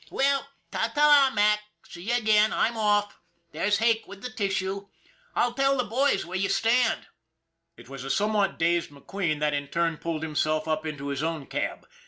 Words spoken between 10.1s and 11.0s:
himself up